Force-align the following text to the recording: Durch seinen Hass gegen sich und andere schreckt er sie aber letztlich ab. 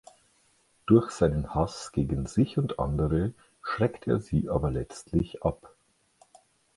Durch 0.87 1.11
seinen 1.11 1.53
Hass 1.53 1.91
gegen 1.91 2.25
sich 2.25 2.57
und 2.57 2.79
andere 2.79 3.35
schreckt 3.61 4.07
er 4.07 4.19
sie 4.19 4.49
aber 4.49 4.71
letztlich 4.71 5.43
ab. 5.43 5.75